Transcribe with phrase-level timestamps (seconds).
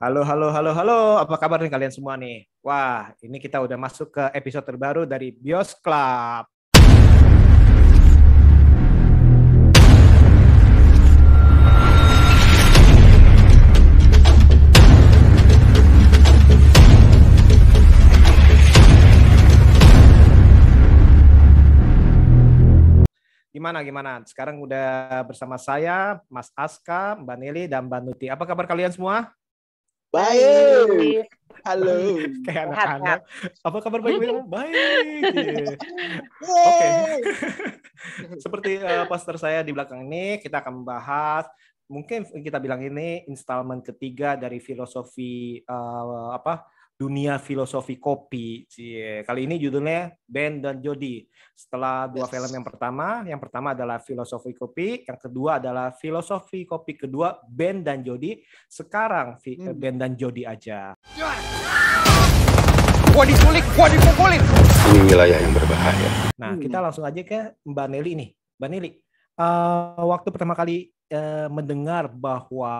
[0.00, 1.20] Halo, halo, halo, halo.
[1.20, 2.48] Apa kabar nih kalian semua nih?
[2.64, 6.48] Wah, ini kita udah masuk ke episode terbaru dari Bios Club.
[23.52, 24.24] Gimana, gimana?
[24.24, 28.32] Sekarang udah bersama saya, Mas Aska, Mbak Nili, dan Mbak Nuti.
[28.32, 29.36] Apa kabar kalian semua?
[30.10, 31.30] Baik.
[31.62, 32.18] Halo.
[32.46, 33.20] Kayak anak-anak.
[33.62, 34.18] Apa kabar baik?
[34.50, 35.78] Baik.
[36.66, 36.90] Oke.
[38.42, 41.46] Seperti eh, poster saya di belakang ini, kita akan membahas
[41.90, 46.66] mungkin kita bilang ini installment ketiga dari filosofi eh, apa
[47.00, 48.68] dunia filosofi kopi.
[48.68, 49.24] Cie.
[49.24, 51.24] Kali ini judulnya Ben dan Jody.
[51.56, 52.32] Setelah dua Yes.
[52.36, 57.80] film yang pertama, yang pertama adalah filosofi kopi, yang kedua adalah filosofi kopi kedua Ben
[57.80, 58.44] dan Jody.
[58.68, 59.72] Sekarang fi- Hmm.
[59.72, 60.92] Ben dan Jody aja.
[63.10, 64.42] Gua diculik, gua dipukulin.
[64.92, 66.08] Ini wilayah yang berbahaya.
[66.36, 66.60] Nah, Hmm.
[66.60, 68.30] kita langsung aja ke Mbak Nelly nih.
[68.60, 68.90] Mbak Nelly,
[69.40, 72.70] eh, waktu pertama kali eh, mendengar bahwa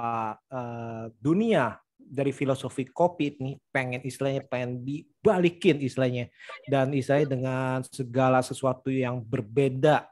[0.46, 1.74] eh, dunia
[2.10, 6.26] dari filosofi kopi ini pengen istilahnya pengen dibalikin istilahnya
[6.66, 10.10] dan istilahnya dengan segala sesuatu yang berbeda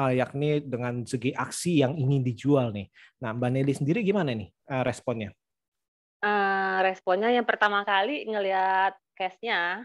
[0.00, 2.88] eh, yakni dengan segi aksi yang ingin dijual nih.
[3.20, 5.30] Nah, Mbak Nelly sendiri gimana nih eh, responnya?
[6.24, 9.84] Eh, responnya yang pertama kali ngelihat case-nya,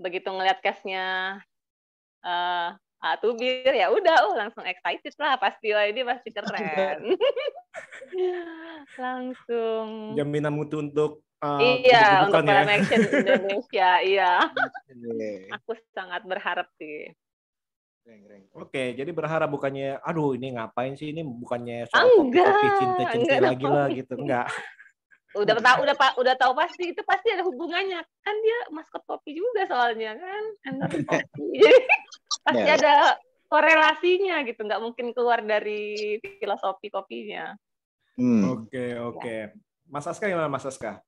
[0.00, 1.38] begitu ngelihat case-nya
[3.04, 7.04] eh Atubir ya udah, oh langsung excited lah pasti wah ini pasti keren.
[9.04, 10.16] langsung.
[10.16, 12.48] Jaminan mutu untuk eh, Iya, untuk kebudukan ya.
[12.48, 14.32] film action Indonesia, iya.
[15.60, 17.12] Aku sangat berharap sih.
[18.52, 23.64] Oke, jadi berharap bukannya, aduh ini ngapain sih ini bukannya Ah, soal enggak, cinta-cinta lagi
[23.64, 24.48] lah gitu, enggak.
[25.34, 27.98] Udah tahu udah pak udah tahu pasti itu pasti ada hubungannya.
[28.22, 30.42] Kan dia maskot kopi juga soalnya kan.
[31.10, 31.42] kopi.
[31.58, 31.74] Jadi
[32.42, 32.74] pasti Ya.
[32.80, 32.94] ada
[33.46, 37.54] korelasinya gitu, nggak mungkin keluar dari filosofi kopinya.
[38.18, 38.42] Hmm.
[38.50, 39.36] Oke, oke.
[39.90, 41.02] Mas Aska gimana Mas Aska?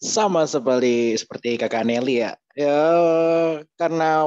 [0.00, 2.32] Sama seperti seperti kakak Nelly ya.
[2.56, 2.80] Ya
[3.76, 4.24] karena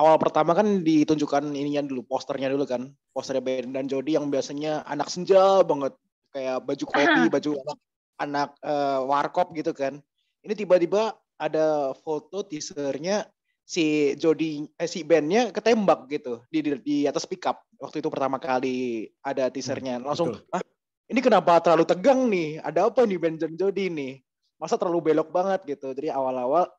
[0.00, 2.88] awal pertama kan ditunjukkan ininya dulu posternya dulu kan.
[3.12, 5.92] Posternya Ben dan Jody yang biasanya anak senja banget
[6.32, 7.78] kayak baju kopi, baju anak
[8.20, 10.00] anak eh, warkop gitu kan.
[10.42, 13.28] Ini tiba-tiba ada foto teasernya
[13.62, 17.62] si Jody eh si bandnya ketembak gitu di, di di atas pickup.
[17.78, 20.02] Waktu itu pertama kali ada teasernya.
[20.02, 20.54] Langsung betul.
[20.54, 20.62] ah
[21.10, 22.62] ini kenapa terlalu tegang nih?
[22.62, 24.22] Ada apa nih Ben dan Jody nih?
[24.56, 25.90] Masa terlalu belok banget gitu.
[25.92, 26.70] Jadi awal-awal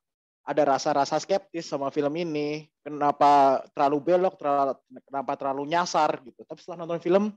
[0.44, 2.68] ada rasa-rasa skeptis sama film ini.
[2.84, 4.76] Kenapa terlalu belok terlalu,
[5.08, 6.42] kenapa terlalu nyasar gitu.
[6.44, 7.32] Tapi setelah nonton film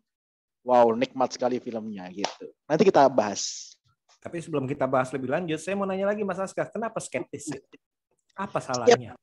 [0.67, 2.51] wow nikmat sekali filmnya gitu.
[2.67, 3.75] Nanti kita bahas.
[4.19, 7.47] Tapi sebelum kita bahas lebih lanjut, saya mau nanya lagi Mas Aska, kenapa skeptis?
[8.37, 9.17] Apa salahnya?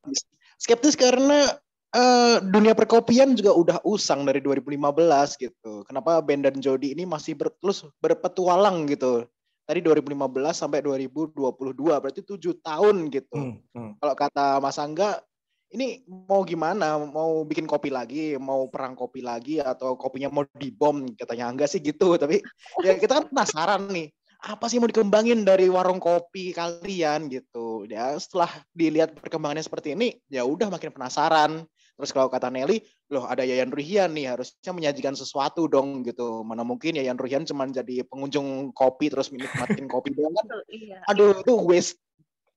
[0.57, 1.53] skeptis karena
[1.94, 5.85] eh, dunia perkopian juga udah usang dari 2015 gitu.
[5.85, 9.28] Kenapa Ben dan Jody ini masih ber- terus berpetualang gitu.
[9.63, 13.31] Tadi 2015 sampai 2022 berarti tujuh tahun gitu.
[13.31, 13.91] Hmm, hmm.
[14.01, 15.24] Kalau kata Mas Angga
[15.72, 17.00] ini mau gimana?
[17.00, 21.80] Mau bikin kopi lagi, mau perang kopi lagi atau kopinya mau dibom katanya Angga sih
[21.80, 22.19] gitu.
[22.19, 22.44] Tapi
[22.84, 24.12] ya kita kan penasaran nih
[24.44, 27.88] apa sih mau dikembangin dari warung kopi kalian gitu.
[27.88, 31.64] Ya setelah dilihat perkembangannya seperti ini ya udah makin penasaran.
[31.94, 36.44] Terus kalau kata Nelly loh ada Yayan Ruhian nih harusnya menyajikan sesuatu dong gitu.
[36.44, 41.00] Mana mungkin Yayan Ruhian cuma jadi pengunjung kopi terus menikmatin kopi doang kan iya.
[41.08, 42.04] aduh itu waste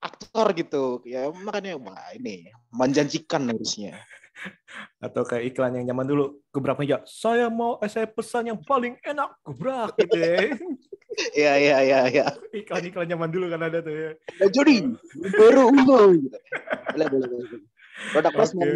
[0.03, 1.07] aktor gitu.
[1.07, 4.03] Ya makanya wah ini menjanjikan harusnya.
[5.01, 8.99] Atau kayak iklan yang zaman dulu, gebrak meja, saya mau eh, saya pesan yang paling
[9.01, 10.53] enak, gebrak gitu ya.
[11.33, 12.27] Iya iya iya iya.
[12.53, 14.11] Iklan-iklan zaman dulu kan ada tuh ya.
[14.37, 14.77] Dan Jody
[15.33, 16.39] baru unggul gitu.
[16.93, 17.61] Boleh boleh boleh.
[18.13, 18.73] Produk Oke, placement.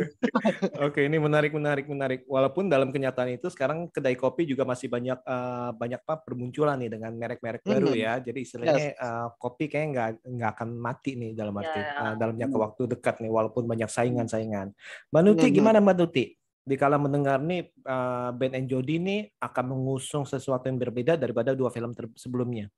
[0.81, 2.21] Oke, ini menarik, menarik, menarik.
[2.25, 6.89] Walaupun dalam kenyataan itu sekarang kedai kopi juga masih banyak eh, banyak apa bermunculan nih
[6.89, 8.01] dengan merek-merek baru Hmm.
[8.01, 8.12] ya.
[8.17, 11.93] Jadi istilahnya eh, kopi kayaknya nggak nggak akan mati nih dalam arti Ya.
[11.93, 12.65] eh, dalam jangka Hmm.
[12.65, 14.72] waktu dekat nih, walaupun banyak saingan-saingan.
[15.13, 15.54] Mbak Nuti Hmm.
[15.54, 16.25] gimana Mbak Nuti?
[16.66, 21.72] Dikala mendengar nih eh, Ben and Jody nih akan mengusung sesuatu yang berbeda daripada dua
[21.72, 22.68] film sebelumnya.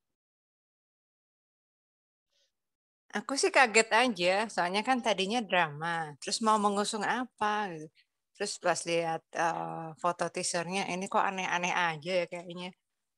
[3.13, 7.87] Aku sih kaget aja, soalnya kan tadinya drama, terus mau mengusung apa gitu.
[8.33, 12.73] Terus pas lihat eh, foto teasernya, ini kok aneh-aneh aja ya kayaknya.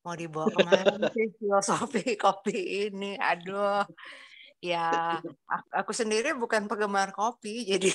[0.04, 2.58] Mau dibawa ke mana sih filosofi kopi
[2.90, 3.14] ini?
[3.16, 3.86] Aduh,
[4.64, 7.92] ya ak- aku sendiri bukan penggemar kopi, jadi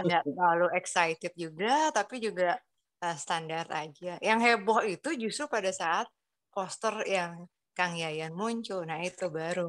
[0.00, 2.56] nggak terlalu excited juga, tapi juga
[3.04, 4.16] eh, standar aja.
[4.24, 6.08] Yang heboh itu justru pada saat
[6.48, 7.44] poster yang
[7.76, 8.88] Kang Yayan muncul.
[8.88, 9.68] Nah itu baru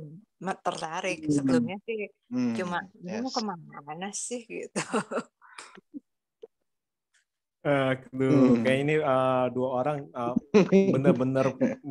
[0.63, 1.27] tertarik.
[1.27, 1.33] Hmm.
[1.35, 3.35] Sebelumnya sih Hmm, cuma ini mau yes.
[3.35, 3.41] ke
[3.88, 4.83] mana sih gitu.
[7.65, 8.63] Aduh, Hmm.
[8.63, 10.33] kayak ini eh, dua orang eh,
[10.94, 11.45] bener-bener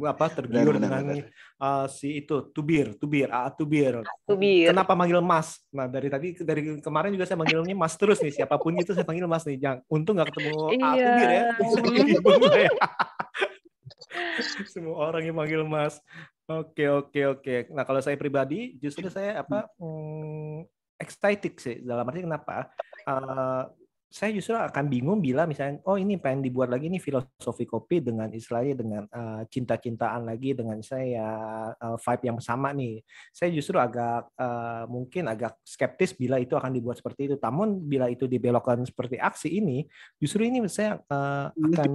[0.09, 1.27] apa tergiur Benar, dengan benar.
[1.35, 4.01] eh, si itu Tubir, Tubir, AA Tubir.
[4.25, 4.73] Tubir.
[4.73, 5.61] Kenapa manggil Mas?
[5.75, 8.33] Nah dari tadi dari kemarin juga saya manggilnya Mas terus nih.
[8.33, 9.59] Siapa pun itu saya panggil Mas nih.
[9.61, 11.05] Jangan, untung nggak ketemu AA Iya.
[11.05, 11.43] Tubir ya.
[14.73, 16.01] Semua orang yang manggil Mas.
[16.47, 17.55] Oke oke oke.
[17.75, 20.62] Nah kalau saya pribadi justru saya apa hmm,
[20.97, 21.83] excited sih.
[21.83, 22.71] Dalam arti kenapa?
[23.05, 23.62] Eh,
[24.17, 28.33] saya justru akan bingung bila misalnya oh ini pengen dibuat lagi nih filosofi kopi dengan
[28.33, 31.29] istilahnya dengan eh, cinta-cintaan lagi dengan saya
[31.77, 33.05] eh, vibe yang sama nih.
[33.29, 37.37] Saya justru agak eh, mungkin agak skeptis bila itu akan dibuat seperti itu.
[37.37, 39.85] Namun bila itu dibelokkan seperti aksi ini,
[40.17, 41.93] justru ini saya eh, akan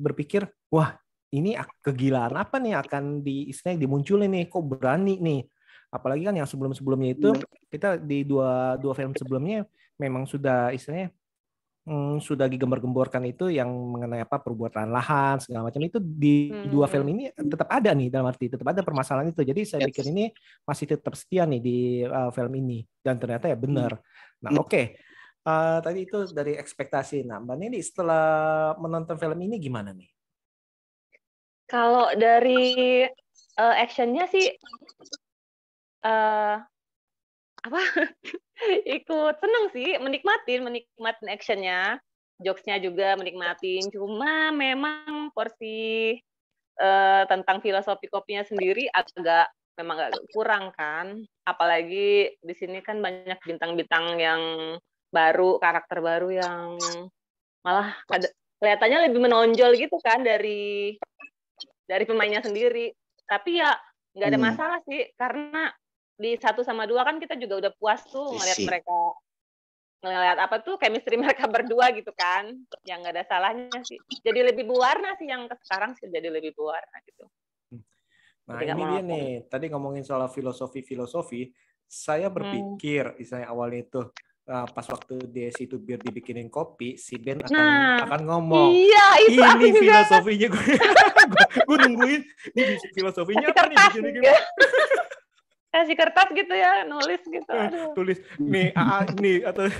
[0.00, 0.96] berpikir wah
[1.36, 1.52] ini
[1.84, 5.44] kegilaan apa nih akan di istilahnya dimunculin nih kok berani nih
[5.92, 7.32] apalagi kan yang sebelum-sebelumnya itu
[7.68, 9.68] kita di dua dua film sebelumnya
[10.00, 11.12] memang sudah istilahnya
[11.88, 16.68] hmm, sudah digembar-gemborkan itu yang mengenai apa perbuatan lahan segala macam itu di Hmm.
[16.68, 19.88] dua film ini tetap ada nih dalam arti tetap ada permasalahan itu jadi saya Yes.
[19.96, 20.24] pikir ini
[20.68, 23.96] masih tetap setia nih di uh, film ini dan ternyata ya benar
[24.44, 24.60] nah Hmm.
[24.60, 24.84] oke
[25.48, 30.12] Uh, tadi itu dari ekspektasi nah mbak Nini setelah menonton film ini gimana nih
[31.64, 33.00] Kalau dari
[33.56, 34.44] eh, actionnya sih
[36.04, 36.56] eh
[37.64, 37.80] apa?
[38.98, 41.80] Ikut seneng sih menikmatin menikmatin actionnya.
[42.38, 46.14] Jokesnya juga menikmatin cuma memang porsi
[46.78, 51.18] eh, tentang filosofi kopinya sendiri agak memang agak kurang kan.
[51.42, 54.42] Apalagi di sini kan banyak bintang-bintang yang
[55.10, 56.78] baru karakter baru yang
[57.66, 58.30] malah kada-
[58.62, 60.94] kelihatannya lebih menonjol gitu kan dari
[61.90, 62.94] dari pemainnya sendiri.
[63.26, 63.74] Tapi ya
[64.14, 64.46] nggak ada Hmm.
[64.46, 65.74] masalah sih karena
[66.18, 68.66] di satu sama dua kan kita juga udah puas tuh ngelihat Isi.
[68.66, 68.98] mereka
[69.98, 73.98] ngelihat apa tuh chemistry mereka berdua gitu kan yang nggak ada salahnya sih.
[74.22, 77.26] Jadi lebih berwarna sih yang sekarang sih jadi lebih berwarna gitu.
[78.48, 79.28] Nah, Jadi ini dia nih.
[79.44, 81.52] Tadi ngomongin soal filosofi-filosofi,
[81.84, 84.00] saya berpikir, misalnya awalnya itu
[84.48, 89.06] uh, pas waktu dia si Tubir dibikinin kopi, si Ben akan Nah, akan ngomong, iya
[89.28, 90.48] itu ini filosofinya.
[91.28, 92.22] Gue, gue nungguin,
[92.56, 92.62] ini
[92.96, 93.76] filosofinya apa nih?
[94.00, 94.24] bikin.
[95.68, 99.68] kasih kertas gitu ya nulis gitu aduh tulis nih AA nih atau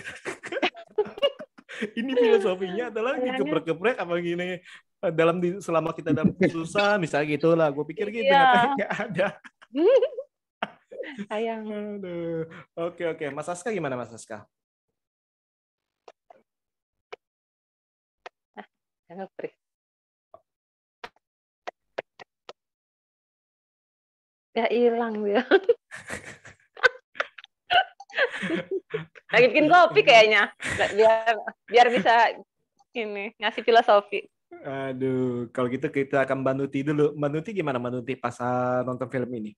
[1.98, 4.60] ini filosofinya adalah geprek-geprek apa gini
[5.00, 8.36] eh, dalam di, selama kita dalam kesusahan misalnya gitu lah gue pikir gitu Iya.
[8.36, 9.28] ternyata nggak ada
[11.30, 11.64] sayang
[11.98, 12.44] Aduh.
[12.78, 14.44] Oke oke, Mas Aska gimana Mas Aska?
[19.08, 19.24] Jangan
[24.56, 25.42] Ya hilang dia.
[29.28, 30.52] Lagi bikin kopi kayaknya.
[30.96, 31.34] Biar
[31.68, 32.32] biar bisa
[32.96, 34.24] ini ngasih filosofi.
[34.64, 37.12] Aduh, kalau gitu kita akan Mbak Nuti dulu.
[37.14, 39.52] Mbak Nuti gimana Mbak Nuti pas ah, nonton film ini?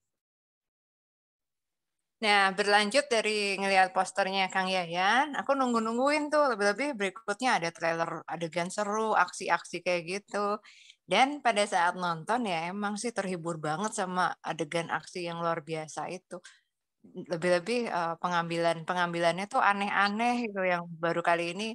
[2.21, 8.69] Nah, berlanjut dari ngelihat posternya Kang Yayan, aku nunggu-nungguin tuh lebih-lebih berikutnya ada trailer adegan
[8.69, 10.61] seru, aksi-aksi kayak gitu.
[11.11, 16.01] Dan pada saat nonton ya emang sih terhibur banget sama adegan aksi yang luar biasa
[16.15, 16.35] itu.
[17.31, 21.65] Lebih-lebih eh, pengambilan pengambilannya tuh aneh-aneh gitu yang baru kali ini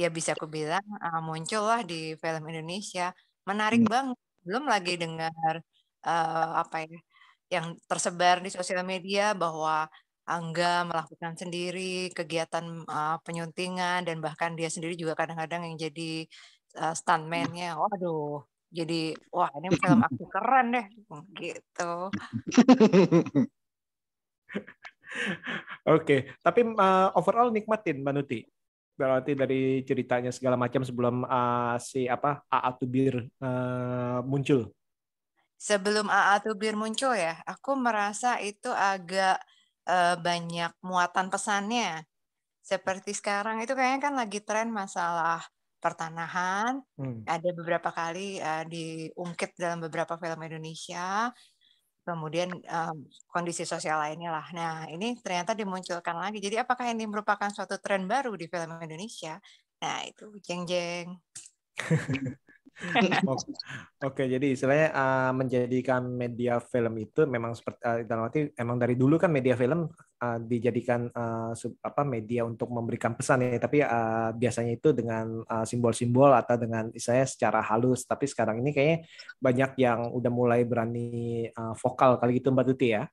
[0.00, 3.02] ya bisa aku bilang eh, muncul lah di film Indonesia.
[3.48, 4.18] Menarik banget.
[4.46, 5.54] Belum lagi dengar
[6.08, 6.98] eh, apa ya
[7.54, 9.86] yang tersebar di sosial media bahwa
[10.24, 16.24] Angga melakukan sendiri kegiatan uh, penyuntingan dan bahkan dia sendiri juga kadang-kadang yang jadi
[16.80, 17.76] uh, stuntman-nya.
[17.76, 18.40] Waduh,
[18.74, 20.86] jadi wah ini film aksi keren deh
[21.38, 22.10] gitu.
[25.94, 28.42] Oke, tapi ah, overall nikmatin Mbak Nuti.
[28.94, 34.74] Berarti dari ceritanya segala macam sebelum ah, si apa AA Tubir ah, muncul.
[35.54, 39.38] Sebelum AA Tubir muncul ya, aku merasa itu agak
[39.86, 42.02] eh, banyak muatan pesannya.
[42.58, 45.46] Seperti sekarang itu kayaknya kan lagi tren masalah
[45.84, 47.20] pertanahan, Hmm.
[47.28, 51.28] ada beberapa kali uh, diungkit dalam beberapa film Indonesia,
[52.04, 52.96] kemudian um,
[53.28, 54.46] kondisi sosial lainnya lah.
[54.56, 56.40] Nah, ini ternyata dimunculkan lagi.
[56.40, 59.36] Jadi apakah ini merupakan suatu tren baru di film Indonesia?
[59.84, 61.12] Nah, itu jeng-jeng.
[63.30, 63.54] Oke,
[64.02, 68.98] Oke, jadi istilahnya ah, menjadikan media film itu memang seperti ah, dalam arti emang dari
[68.98, 69.86] dulu kan media film
[70.24, 75.44] uh, dijadikan uh, sub, apa media untuk memberikan pesan ya, tapi uh, biasanya itu dengan
[75.44, 78.08] uh, simbol-simbol atau dengan saya secara halus.
[78.08, 78.98] Tapi sekarang ini kayaknya
[79.36, 83.04] banyak yang udah mulai berani uh, vokal kali gitu Mbak Tuti ya.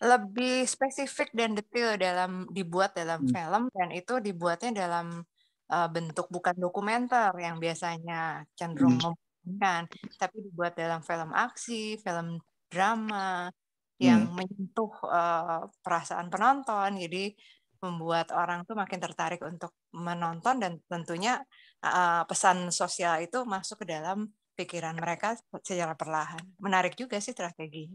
[0.00, 3.32] Lebih spesifik dan detail dalam dibuat dalam Hmm.
[3.36, 5.20] film dan itu dibuatnya dalam
[5.68, 9.12] uh, bentuk bukan dokumenter yang biasanya cenderung Hmm.
[9.12, 9.82] membosankan,
[10.16, 12.40] tapi dibuat dalam film aksi, film
[12.72, 13.52] drama
[14.00, 14.36] yang Hmm.
[14.40, 16.96] menyentuh uh, perasaan penonton.
[16.96, 17.36] Jadi
[17.84, 21.40] membuat orang tuh makin tertarik untuk menonton dan tentunya
[21.84, 26.40] uh, pesan sosial itu masuk ke dalam pikiran mereka secara perlahan.
[26.60, 27.88] Menarik juga sih strategi.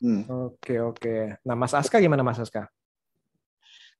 [0.00, 0.28] Hmm.
[0.52, 1.40] Oke oke.
[1.44, 2.68] Nah Mas Aska gimana Mas Aska?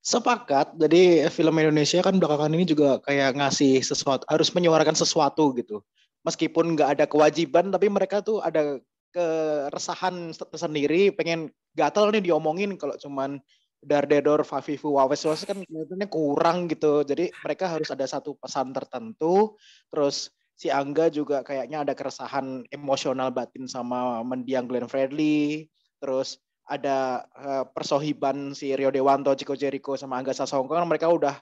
[0.05, 0.77] Sepakat.
[0.77, 5.81] Jadi film Indonesia kan belakangan ini juga kayak ngasih sesuatu, harus menyuarakan sesuatu gitu.
[6.23, 8.77] Meskipun nggak ada kewajiban, tapi mereka tuh ada
[9.17, 13.41] keresahan sendiri, pengen gatel nih diomongin kalau cuman
[13.81, 17.07] Dardedor, Wawes Wawes kan kelihatannya kurang gitu.
[17.07, 19.55] Jadi mereka harus ada satu pesan tertentu.
[19.89, 25.71] Terus si Angga juga kayaknya ada keresahan emosional batin sama mendiang Glenn Fredly.
[26.03, 31.39] Terus ada uh, persohiban si Rio Dewanto, Chico Jericho sama Angga Sasongko kan mereka udah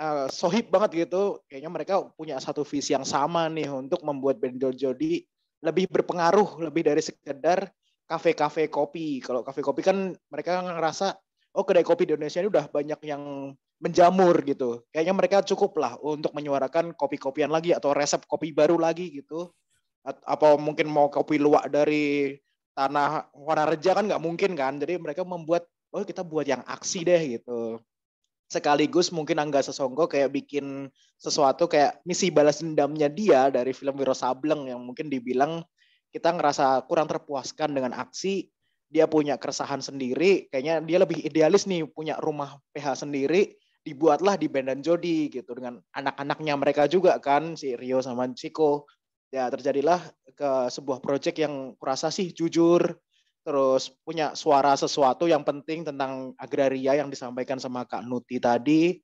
[0.00, 1.44] uh, sohib banget gitu.
[1.44, 5.28] Kayaknya mereka punya satu visi yang sama nih untuk membuat band Jodi
[5.62, 7.70] lebih berpengaruh lebih dari sekedar
[8.06, 9.22] kafe-kafe kopi.
[9.22, 11.16] Kalau kafe kopi kan mereka ngerasa
[11.56, 14.86] oh kedai kopi di Indonesia ini udah banyak yang menjamur gitu.
[14.94, 19.50] Kayaknya mereka cukup lah untuk menyuarakan kopi-kopian lagi atau resep kopi baru lagi gitu.
[20.06, 22.34] Apa mungkin mau kopi luwak dari
[22.74, 24.78] tanah warna reja kan nggak mungkin kan.
[24.82, 27.78] Jadi mereka membuat oh kita buat yang aksi deh gitu.
[28.52, 34.12] Sekaligus mungkin Angga Sesongko kayak bikin sesuatu kayak misi balas dendamnya dia dari film Wiro
[34.12, 35.64] Sableng yang mungkin dibilang
[36.12, 38.52] kita ngerasa kurang terpuaskan dengan aksi.
[38.92, 44.52] Dia punya keresahan sendiri, kayaknya dia lebih idealis nih punya rumah PH sendiri, dibuatlah di
[44.52, 48.84] Bendan Jodi gitu dengan anak-anaknya mereka juga kan si Rio sama Chico.
[49.32, 49.96] Ya terjadilah
[50.36, 52.84] ke sebuah proyek yang kurasa sih jujur,
[53.42, 58.98] terus punya suara sesuatu yang penting tentang agraria yang disampaikan sama Kak Nuti tadi.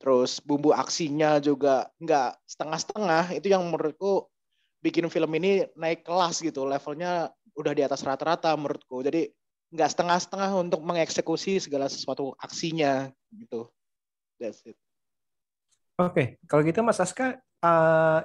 [0.00, 4.32] Terus bumbu aksinya juga nggak setengah-setengah, itu yang menurutku
[4.80, 9.04] bikin film ini naik kelas gitu, levelnya udah di atas rata-rata menurutku.
[9.04, 9.28] Jadi
[9.70, 13.68] nggak setengah-setengah untuk mengeksekusi segala sesuatu aksinya gitu.
[14.40, 14.74] That's it.
[16.00, 16.26] Oke, okay.
[16.48, 18.24] kalau gitu Mas Aska, uh,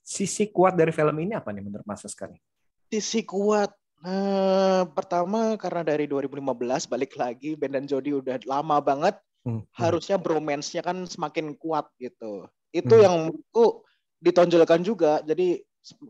[0.00, 2.40] sisi kuat dari film ini apa nih menurut Mas Aska nih?
[2.88, 3.68] Sisi kuat,
[4.04, 9.64] uh, pertama karena dari 2015 balik lagi Ben dan Jody udah lama banget, hmm.
[9.76, 12.48] harusnya bromance-nya kan semakin kuat gitu.
[12.72, 13.04] Itu hmm.
[13.04, 13.84] yang menurutku
[14.20, 15.20] ditonjolkan juga.
[15.24, 15.60] Jadi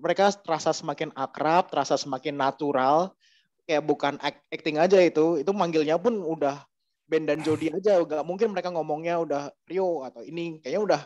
[0.03, 3.15] mereka terasa semakin akrab, terasa semakin natural,
[3.67, 4.19] kayak bukan
[4.51, 6.67] acting aja itu, itu manggilnya pun udah
[7.07, 11.01] Ben dan Jody aja, gak mungkin mereka ngomongnya udah Rio atau ini, kayaknya udah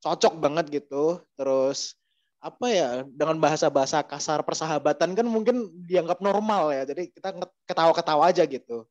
[0.00, 1.20] cocok banget gitu.
[1.36, 1.99] Terus
[2.40, 7.36] apa ya dengan bahasa-bahasa kasar persahabatan kan mungkin dianggap normal ya, jadi kita
[7.68, 8.88] ketawa-ketawa aja gitu.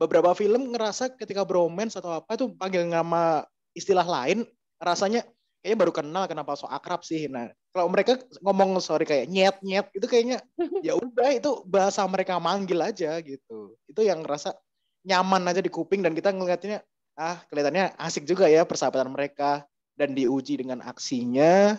[0.00, 3.44] Beberapa film ngerasa ketika bromance atau apa itu panggil nama
[3.76, 4.48] istilah lain,
[4.80, 5.26] rasanya
[5.60, 7.28] kayaknya baru kenal kenapa so akrab sih.
[7.28, 10.40] Nah, kalau mereka ngomong sorry kayak nyet nyet itu kayaknya
[10.86, 13.76] ya udah itu bahasa mereka manggil aja gitu.
[13.84, 14.56] Itu yang ngerasa
[15.04, 16.80] nyaman aja di kuping dan kita ngeliatnya
[17.18, 19.66] ah kelihatannya asik juga ya persahabatan mereka
[19.98, 21.74] dan diuji dengan aksinya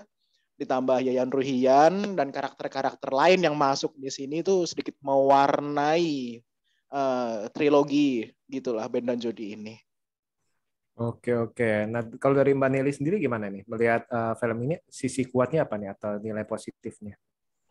[0.59, 6.43] ditambah Yayan Ruhian dan karakter-karakter lain yang masuk di sini itu sedikit mewarnai
[6.91, 9.79] uh, trilogi gitulah Ben dan Jody ini.
[10.99, 11.87] Oke oke.
[11.87, 15.79] Nah kalau dari Mbak Nelly sendiri gimana nih melihat uh, film ini sisi kuatnya apa
[15.79, 17.15] nih atau nilai positifnya?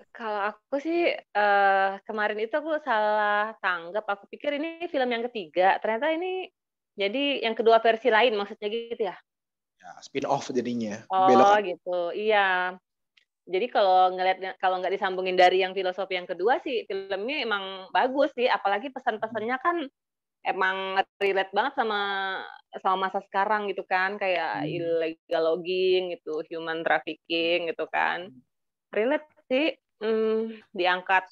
[0.09, 4.09] Kalau aku sih uh, kemarin itu aku salah tanggap.
[4.09, 5.77] Aku pikir ini film yang ketiga.
[5.77, 6.49] Ternyata ini
[6.97, 9.17] jadi yang kedua versi lain maksudnya gitu ya?
[9.79, 11.07] Ya spin off jadinya.
[11.09, 11.65] Oh Belok.
[11.65, 12.01] gitu.
[12.15, 12.77] Iya.
[13.49, 18.35] Jadi kalau ngeliat kalau nggak disambungin dari yang filosofi yang kedua sih filmnya emang bagus
[18.37, 18.51] sih.
[18.51, 19.77] Apalagi pesan-pesannya kan
[20.47, 22.01] emang relate banget sama
[22.79, 24.69] sama masa sekarang gitu kan kayak hmm.
[24.71, 28.31] illegal logging gitu human trafficking gitu kan
[28.93, 31.25] relate sih hmm, diangkat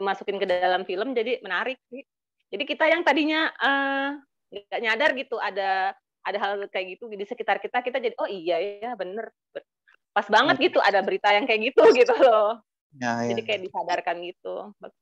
[0.00, 2.04] masukin ke dalam film jadi menarik sih
[2.50, 3.50] jadi kita yang tadinya
[4.50, 5.92] nggak uh, nyadar gitu ada
[6.26, 9.30] ada hal kayak gitu di sekitar kita kita jadi oh iya ya bener
[10.10, 12.58] pas banget gitu ada berita yang kayak gitu gitu loh
[12.98, 13.30] ya, ya.
[13.30, 14.54] jadi kayak disadarkan gitu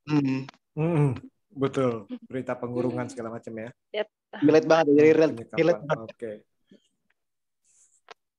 [0.05, 0.45] hmm.
[0.75, 1.15] Hmm.
[1.55, 3.71] Betul, berita pengurungan segala macam ya.
[4.03, 4.09] Yep.
[4.43, 6.09] Relate banget, jadi relate, relate banget.
[6.11, 6.31] Oke.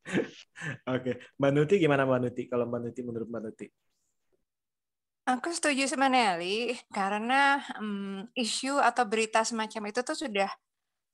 [0.95, 2.43] Oke, Mbak Nuti gimana Mbak Nuti?
[2.45, 3.67] Kalau Mbak Nuti menurut Mbak Nuti?
[5.25, 10.51] Aku setuju sama Nelly karena um, isu atau berita semacam itu tuh sudah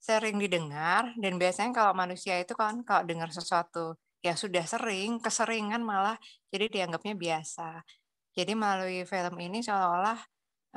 [0.02, 5.82] sering didengar dan biasanya kalau manusia itu kan kalau dengar sesuatu yang sudah sering, keseringan
[5.82, 6.18] malah
[6.50, 7.86] jadi dianggapnya biasa.
[8.34, 10.18] Jadi melalui film ini seolah-olah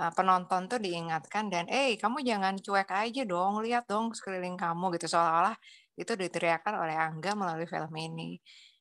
[0.01, 4.94] uh, penonton tuh diingatkan dan, eh kamu jangan cuek aja dong, lihat dong sekeliling kamu
[4.98, 5.58] gitu seolah-olah
[5.98, 8.38] itu diteriakan oleh Angga melalui film ini.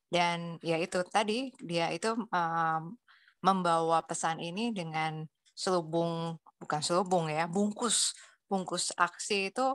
[0.09, 2.83] Dan ya itu tadi dia itu um,
[3.41, 5.25] membawa pesan ini dengan
[5.55, 8.17] selubung bukan selubung ya bungkus
[8.51, 9.67] bungkus aksi itu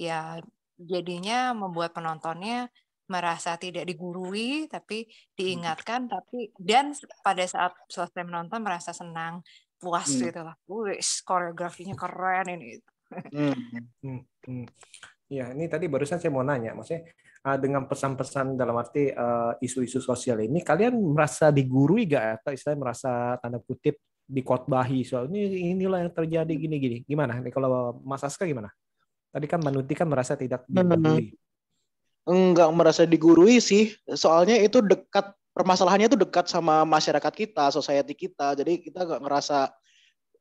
[0.00, 0.40] ya
[0.80, 2.72] jadinya membuat penontonnya
[3.10, 5.04] merasa tidak digurui tapi
[5.36, 9.44] diingatkan tapi dan pada saat selesai menonton merasa senang
[9.76, 10.20] puas hmm.
[10.24, 12.80] gitu lah wis koreografinya keren ini
[13.10, 13.56] hmm.
[14.00, 14.20] Hmm.
[14.46, 14.66] Hmm.
[15.28, 17.10] ya ini tadi barusan saya mau nanya maksudnya
[17.44, 22.80] uh, dengan pesan-pesan dalam arti uh, isu-isu sosial ini kalian merasa digurui gak atau istilahnya
[22.80, 23.10] merasa
[23.42, 23.98] tanda kutip
[24.30, 28.70] dikotbahi soal ini inilah yang terjadi gini-gini gimana nih kalau Mas Aska gimana
[29.30, 30.76] tadi kan Manuti kan merasa tidak hmm.
[30.76, 31.34] digurui
[32.28, 33.94] enggak merasa digurui sih.
[34.12, 38.54] Soalnya itu dekat permasalahannya itu dekat sama masyarakat kita society kita.
[38.58, 39.72] Jadi kita nggak ngerasa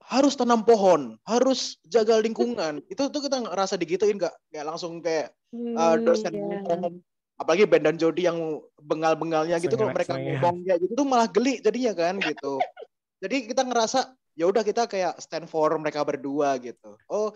[0.10, 2.81] harus tanam pohon harus jaga lingkungan.
[2.91, 6.89] Itu tuh kita ngerasa digituin nggak kayak langsung kayak uh, dosen yeah.
[7.39, 11.62] apalagi Ben dan Jody yang bengal-bengalnya gitu kalau mereka ngomong ya gitu tuh malah geli
[11.62, 12.58] jadinya kan gitu.
[13.24, 16.96] Jadi kita ngerasa ya udah kita kayak stand for mereka berdua gitu.
[17.12, 17.36] Oh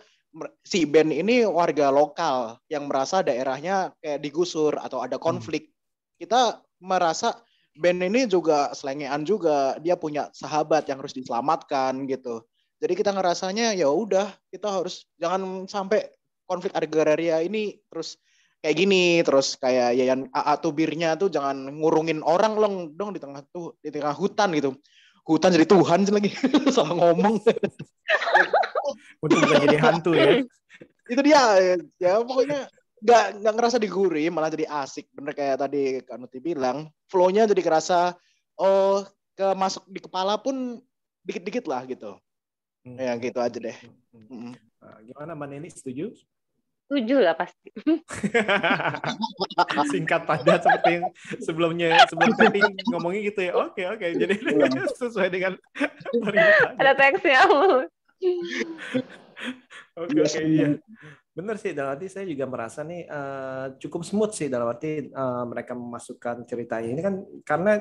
[0.66, 5.24] si Ben ini warga lokal yang merasa daerahnya kayak digusur atau ada hmm.
[5.24, 6.18] konflik hmm.
[6.26, 6.42] kita
[6.82, 7.38] merasa
[7.74, 12.46] Ben ini juga selengean juga dia punya sahabat yang harus diselamatkan gitu
[12.82, 16.10] jadi kita ngerasanya ya udah kita harus jangan sampai
[16.50, 18.18] konflik agraria ini terus
[18.64, 23.44] kayak gini terus kayak Yayan AA tubirnya tuh jangan ngurungin orang long dong di tengah
[23.52, 24.76] tuh di tengah hutan gitu
[25.28, 26.32] hutan jadi Tuhan lagi
[26.76, 27.44] salah ngomong
[29.24, 30.44] untuk bukan jadi hantu ya
[31.12, 31.42] itu dia
[32.00, 32.68] ya pokoknya
[33.04, 38.16] nggak nggak ngerasa digurih malah jadi asik bener kayak tadi Kanuti bilang flownya jadi kerasa
[38.60, 39.04] oh
[39.36, 40.80] ke masuk di kepala pun
[41.24, 42.16] dikit-dikit lah gitu
[42.88, 43.00] hmm.
[43.00, 43.78] ya gitu aja deh
[44.16, 44.28] hmm.
[44.32, 44.54] Hmm.
[44.84, 46.12] Nah, gimana Mbak Neni setuju
[46.84, 47.72] Setuju lah pasti.
[49.96, 51.06] Singkat padat seperti yang
[51.42, 52.60] sebelumnya sebelum tadi
[52.92, 53.54] ngomongnya gitu ya.
[53.56, 54.14] Oke oke.
[54.14, 54.84] Jadi iya.
[55.02, 55.58] sesuai dengan
[56.78, 57.48] ada teksnya.
[60.00, 60.74] Oke oke iya.
[61.38, 65.46] Benar sih dalam arti saya juga merasa nih uh, cukup smooth sih dalam arti uh,
[65.46, 67.78] mereka memasukkan ceritanya ini kan karena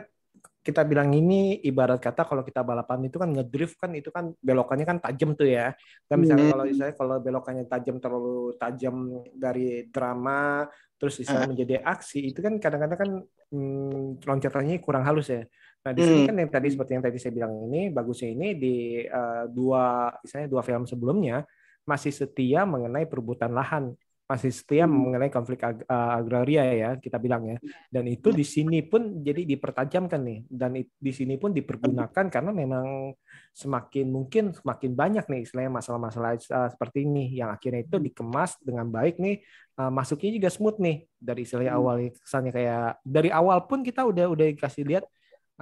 [0.63, 4.87] kita bilang ini ibarat kata kalau kita balapan itu kan ngedrift kan itu kan belokannya
[4.87, 5.75] kan tajam tuh ya.
[6.07, 6.55] Dan misalnya hmm.
[6.55, 8.97] kalau misalnya kalau belokannya tajam terlalu tajam
[9.35, 11.53] dari drama terus misalnya hmm.
[11.59, 13.11] menjadi aksi itu kan kadang-kadang kan
[13.51, 15.43] hmm, loncatannya kurang halus ya.
[15.83, 16.29] Nah di sini hmm.
[16.31, 20.47] kan yang tadi seperti yang tadi saya bilang ini bagusnya ini di uh, dua misalnya
[20.47, 21.43] dua film sebelumnya
[21.83, 23.95] masih setia mengenai perebutan lahan.
[24.23, 24.95] Masih setia hmm.
[24.95, 27.59] mengenai konflik ag eh, agraria ya kita bilang ya.
[27.91, 30.41] Dan itu di sini pun jadi dipertajamkan nih.
[30.49, 33.13] Dan di sini pun dipergunakan karena memang
[33.53, 38.89] semakin mungkin semakin banyak nih istilahnya masalah-masalah uh, seperti ini yang akhirnya itu dikemas dengan
[38.89, 39.43] baik nih
[39.77, 40.97] uh, masuknya juga smooth nih.
[41.19, 41.83] Dari istilahnya hmm.
[41.83, 45.05] awal kesannya kayak dari awal pun kita udah udah dikasih lihat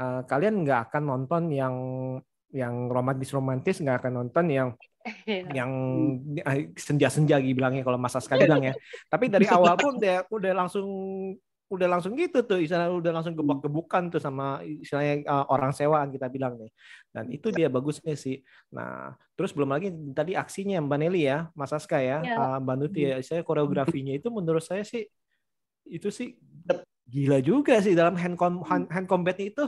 [0.00, 1.76] uh, kalian nggak akan nonton yang
[2.50, 4.68] yang romantis romantis nggak akan nonton yang
[5.56, 5.70] yang
[6.44, 8.74] eh, senja-senja bilangnya kalau Mas Aska bilang ya.
[9.08, 10.88] Tapi dari awal pun dia udah langsung
[11.70, 16.26] udah langsung gitu tuh istilahnya udah langsung gebuk-gebukan tuh sama istilahnya uh, orang sewaan kita
[16.26, 16.70] bilang nih.
[17.14, 18.42] Dan itu dia bagusnya sih.
[18.74, 22.36] Nah terus belum lagi tadi aksinya Mbak Nelly ya Mas Aska ya, ya.
[22.36, 23.16] Uh, Mbak Nuti ya.
[23.22, 25.06] Saya koreografinya itu menurut saya sih
[25.86, 26.36] itu sih
[27.10, 29.64] gila juga sih dalam hand com hand, hand combat itu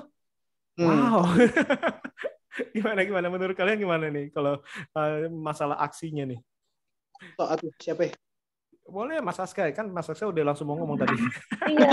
[0.78, 0.86] hmm.
[0.86, 1.24] wow
[2.76, 4.60] gimana gimana menurut kalian gimana nih kalau
[4.96, 6.40] uh, masalah aksinya nih?
[7.38, 8.14] Oh, aku siapa ya?
[8.82, 11.14] Boleh Mas Aska kan Mas Aska udah langsung mau ngomong tadi.
[11.72, 11.88] iya,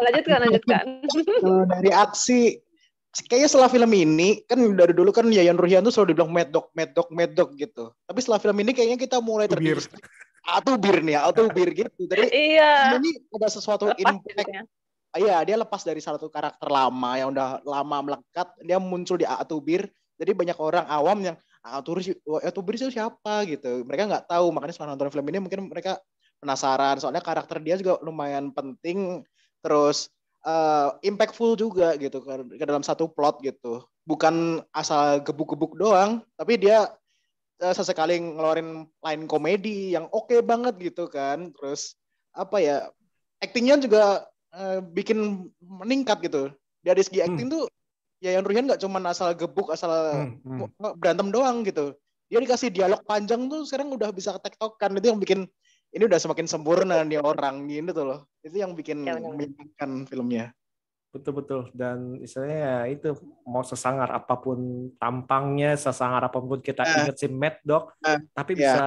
[0.00, 0.84] lanjutkan lanjutkan.
[1.76, 2.40] Dari aksi
[3.26, 6.68] kayaknya setelah film ini kan dari dulu kan Yayan Ruhian tuh selalu dibilang mad dog,
[6.76, 7.92] mad dog, mad dog gitu.
[8.04, 9.80] Tapi setelah film ini kayaknya kita mulai terbiar.
[10.46, 12.06] Atau bir nih, atau bir gitu.
[12.06, 12.94] Jadi iya.
[12.94, 14.62] ini ada sesuatu Lepas impact ya
[15.16, 19.26] iya dia lepas dari salah satu karakter lama yang udah lama melekat dia muncul di
[19.26, 19.88] Atubir.
[20.16, 23.44] Jadi banyak orang awam yang Atubir Atubir itu siapa?
[23.44, 23.84] gitu.
[23.84, 25.98] Mereka nggak tahu makanya setelah nonton film ini mungkin mereka
[26.40, 27.00] penasaran.
[27.00, 29.24] Soalnya karakter dia juga lumayan penting
[29.60, 30.08] terus
[30.46, 33.82] uh, impactful juga gitu ke, ke dalam satu plot gitu.
[34.06, 36.86] Bukan asal gebuk-gebuk doang tapi dia
[37.60, 41.50] uh, sesekali ngeluarin line komedi yang oke okay banget gitu kan.
[41.56, 41.98] Terus
[42.36, 42.76] apa ya
[43.40, 44.24] aktingnya juga
[44.56, 47.26] uh, bikin meningkat gitu dari segi hmm.
[47.28, 47.56] acting hmm.
[47.60, 47.64] tuh
[48.24, 50.96] Yayan Ruhian nggak cuma asal gebuk, asal Hmm, hmm.
[50.96, 51.92] berantem doang gitu.
[52.32, 54.96] Dia dikasih dialog panjang tuh sekarang udah bisa tektokan.
[54.96, 55.44] Itu yang bikin
[55.92, 58.20] ini udah semakin sempurna nih orang gitu tuh loh.
[58.40, 60.56] Itu yang bikin Ya, menyenangkan filmnya.
[61.12, 63.16] Betul betul dan istilahnya ya itu
[63.46, 67.04] mau sesangar apa pun tampangnya, sesangar apa pun kita Ah.
[67.04, 68.60] ingat si Mad Dog, Ah, tapi ya.
[68.60, 68.84] bisa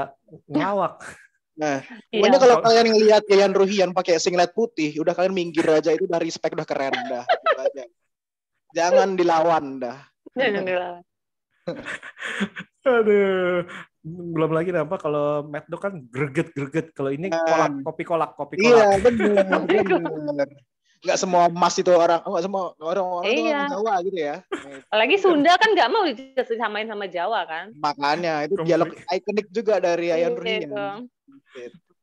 [0.50, 1.00] ngelawak.
[1.60, 2.24] Nah, Iya.
[2.24, 6.16] pokoknya kalau kalian ngelihat Yayan Ruhian pakai singlet putih, udah kalian minggir aja itu udah
[6.18, 7.28] respect udah keren dah.
[7.28, 7.84] Gitu aja.
[8.72, 9.98] Jangan dilawan dah.
[10.34, 11.04] Jangan dilawan.
[12.90, 13.68] Aduh,
[14.02, 16.96] belum lagi apa kalau Mad Dog kan greget-greget.
[16.96, 17.44] Kalau ini Ah.
[17.44, 18.72] kolak, kopi kolak, kopi kolak.
[18.72, 19.44] Iya, benar,
[20.00, 20.50] benar.
[21.00, 23.56] Nggak semua emas itu orang, nggak semua orang-orang itu Iya.
[23.56, 24.36] orang Jawa gitu ya.
[24.88, 27.66] Apalagi Sunda kan nggak mau disamain sama Jawa kan.
[27.76, 30.72] Makanya itu dialog ikonik juga dari Yayan Ruhian.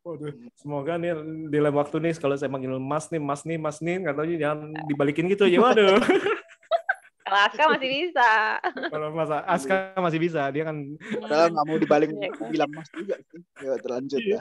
[0.01, 1.19] Waduh, semoga nih
[1.51, 4.27] di lain waktu nih kalau saya manggil Mas nih, Mas nih, Mas nih, nggak tahu
[4.39, 5.59] jangan dibalikin gitu ya.
[5.59, 5.99] Waduh.
[7.27, 8.29] Kalau Aska masih bisa.
[8.87, 12.47] kalau Mas Aska masih bisa, dia kan Padahal nggak mau dibalik Iya, kan?
[12.55, 13.43] bilang mas juga sih.
[13.59, 14.39] Ya, terlanjut Iya.
[14.39, 14.41] ya.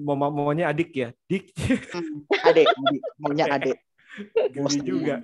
[0.00, 1.52] mau maunya adik ya, dik
[2.40, 3.00] Adek, adek.
[3.20, 3.76] maunya adek.
[4.50, 5.20] geli juga.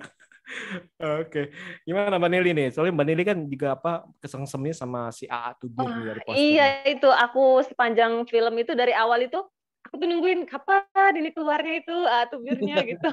[1.21, 1.51] Oke,
[1.83, 2.67] gimana Mbak Nelly nih?
[2.71, 6.45] Soalnya Mbak Nelly kan juga apa kesengsemnya sama si AA Tubir nih dari posternya.
[6.45, 9.39] Iya itu aku sepanjang film itu dari awal itu
[9.81, 13.09] aku tuh nungguin kapan ini keluarnya itu ah, tubirnya gitu.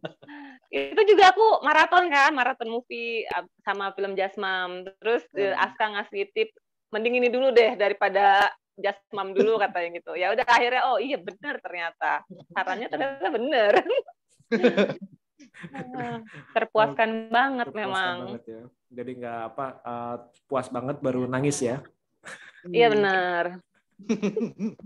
[0.74, 3.24] itu juga aku maraton kan, maraton movie
[3.62, 4.86] sama film Jasmam.
[4.98, 5.64] Terus eh, Hmm.
[5.64, 6.50] Aska ngasih tip
[6.90, 8.50] mending ini dulu deh daripada
[8.80, 10.12] Jasmam dulu katanya gitu.
[10.18, 12.26] Ya udah akhirnya oh iya bener ternyata.
[12.50, 13.72] Sarannya ternyata bener.
[16.56, 18.16] Terpuaskan banget Terpuaskan memang.
[18.24, 18.62] banget ya.
[18.90, 20.16] Jadi nggak apa eh,
[20.48, 21.84] puas banget baru nangis ya.
[22.68, 23.44] Iya benar.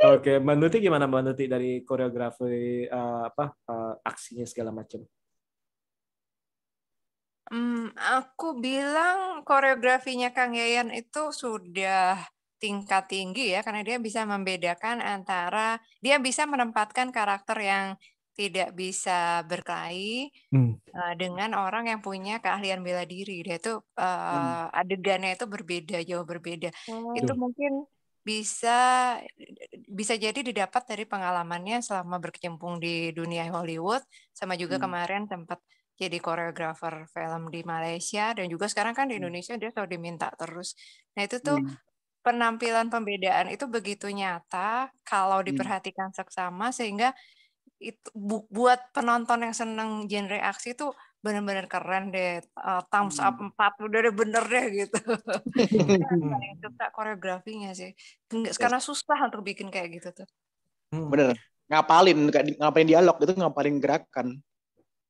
[0.00, 5.04] Oke, Mbak Nuti gimana Mbak Nuti dari koreografi eh, apa eh, aksinya segala macam?
[7.50, 12.14] Hmm, aku bilang koreografinya Kang Yayan itu sudah
[12.62, 17.86] tingkat tinggi ya, karena dia bisa membedakan antara dia bisa menempatkan karakter yang
[18.40, 20.80] tidak bisa berkelahi Hmm.
[20.96, 23.32] eh, dengan orang yang punya keahlian bela diri.
[23.46, 26.68] Dia itu eh, adegannya itu berbeda, jauh berbeda.
[27.18, 27.72] Itu mungkin
[28.28, 28.70] bisa
[29.90, 34.02] bisa jadi didapat dari pengalamannya selama berkecimpung di dunia Hollywood,
[34.34, 34.82] sama juga Hmm.
[34.82, 35.58] kemarin tempat
[36.00, 39.20] jadi koreografer film di Malaysia dan juga sekarang kan di Hmm.
[39.20, 40.72] Indonesia dia selalu diminta terus.
[41.16, 41.76] Nah itu tuh Hmm.
[42.24, 45.46] penampilan pembedaan itu begitu nyata kalau Hmm.
[45.48, 47.12] diperhatikan seksama sehingga
[47.80, 50.92] itu bu- buat penonton yang seneng genre aksi tuh
[51.24, 52.44] benar-benar keren deh.
[52.56, 53.52] Uh, thumbs up Hmm.
[53.56, 55.00] 4 udah deh bener deh gitu.
[56.62, 57.96] Suka koreografinya sih.
[58.56, 60.28] Karena susah untuk bikin kayak gitu tuh.
[60.92, 61.08] Hmm.
[61.08, 61.36] Bener.
[61.70, 62.28] Ngapalin,
[62.60, 64.28] ngapalin dialog itu ngapalin gerakan.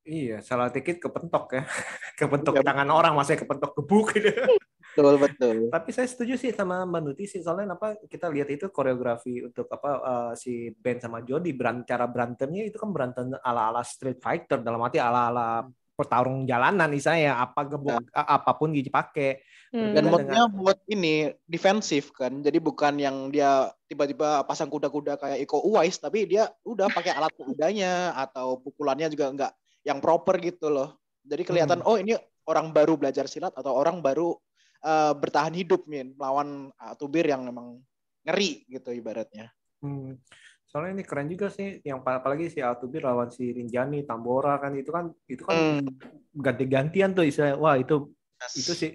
[0.01, 1.63] Iya, salah dikit kepentok ya.
[2.19, 4.31] Kepentok Iya, tangan orang, masih kepentok gebuk gitu.
[4.91, 5.57] Betul, betul.
[5.71, 9.71] Tapi saya setuju sih sama Mbak Nuti sih soalnya apa kita lihat itu koreografi untuk
[9.71, 14.59] apa eh, si Ben sama Jody beran cara berantemnya itu kan berantem ala-ala Street Fighter
[14.61, 15.63] dalam arti ala-ala
[15.95, 19.45] pertarung jalanan misalnya apa gebuk a- apa pun dipakai.
[19.71, 19.95] Hmm.
[19.95, 22.43] Dan modnya buat ini defensif kan.
[22.43, 27.31] Jadi bukan yang dia tiba-tiba pasang kuda-kuda kayak Iko Uwais, tapi dia udah pakai alat
[27.39, 29.53] seadanya atau pukulannya juga enggak
[29.87, 30.99] yang proper gitu loh.
[31.23, 32.17] Jadi kelihatan oh ini
[32.49, 34.35] orang baru belajar silat atau orang baru
[34.81, 37.81] eh, bertahan hidup min melawan uh, tubir yang memang
[38.25, 39.49] ngeri gitu ibaratnya.
[39.81, 40.17] Hmm.
[40.69, 44.71] Soalnya ini keren juga sih yang pa- apalagi si Altubir lawan si Rinjani Tambora kan
[44.79, 45.83] itu kan itu kan Hmm.
[46.31, 48.15] ganti-gantian tuh istilah wah itu
[48.55, 48.93] itu sih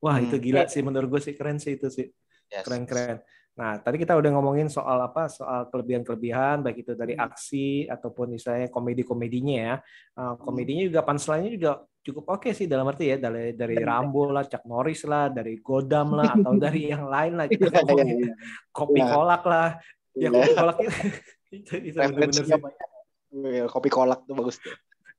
[0.00, 0.24] wah Hmm.
[0.30, 2.08] itu gila sih menurut gue sih keren sih itu sih
[2.52, 2.64] Yes.
[2.64, 3.18] keren-keren.
[3.54, 5.30] Nah, tadi kita udah ngomongin soal apa?
[5.30, 7.30] Soal kelebihan-kelebihan baik itu dari Hmm.
[7.30, 9.74] aksi ataupun misalnya komedi-komedinya ya.
[10.18, 11.70] Uh, komedinya juga punchline-nya juga
[12.02, 16.18] cukup oke sih dalam arti ya dari dari Rambo lah, Chuck Norris lah, dari Godam
[16.18, 18.32] lah atau dari yang lain lah kita Iya, iya, ngomongin iya.
[18.68, 19.08] kopi Iya.
[19.08, 19.68] kolak lah.
[20.14, 20.90] Ya kopi kolak itu
[21.62, 23.62] itu, itu Referensinya sih.
[23.66, 24.74] Kopi kolak tuh bagus tuh.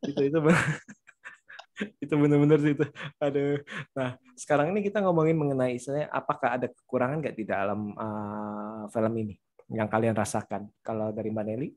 [0.06, 0.76] itu itu bener-
[2.04, 2.86] itu bener-bener sih itu
[3.20, 3.60] aduh
[3.92, 9.14] nah sekarang ini kita ngomongin mengenai istilahnya apakah ada kekurangan nggak di dalam uh, film
[9.20, 9.36] ini
[9.72, 11.70] yang kalian rasakan kalau dari mbak Nelly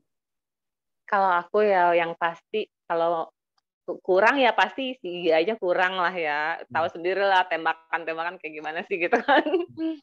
[1.09, 3.33] Kalau aku ya yang pasti kalau
[3.81, 6.61] ku- kurang ya pasti si aja kurang lah ya.
[6.69, 6.93] Tahu Hmm.
[6.93, 9.41] sendiri lah tembakan-tembakan kayak gimana sih gitu kan.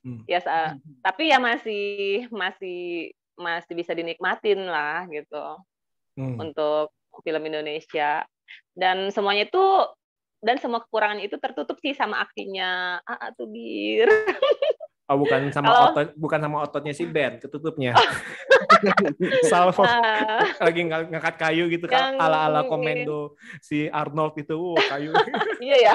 [0.02, 0.26] Hmm.
[0.32, 0.74] ya sa-
[1.06, 5.62] tapi ya masih masih masih bisa dinikmatin lah gitu
[6.18, 6.42] Hmm.
[6.42, 6.90] untuk
[7.22, 8.26] film Indonesia.
[8.72, 9.64] Dan semuanya itu
[10.38, 14.06] dan semua kekurangan itu tertutup sih sama aksinya Ah, tuh bir.
[15.09, 17.94] oh bukan sama Kalau- otot bukan sama ototnya si Ben ketutupnya
[19.50, 22.68] salvo Ah, lagi ng- ngangkat kayu gitu kan ala-ala ini.
[22.68, 23.20] komendo
[23.62, 25.14] si Arnold itu wah kayu
[25.64, 25.94] iya ya.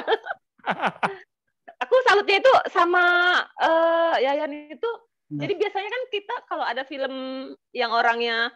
[1.82, 3.04] Aku salutnya itu sama
[3.58, 4.90] eh, Yayan itu.
[5.28, 5.40] Hmm.
[5.40, 7.14] Jadi biasanya kan kita kalau ada film
[7.72, 8.52] yang orangnya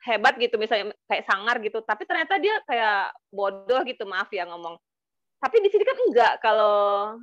[0.00, 4.80] hebat gitu, misalnya kayak sangar gitu, tapi ternyata dia kayak bodoh gitu, maaf ya ngomong.
[5.40, 7.16] Tapi di sini kan enggak kalau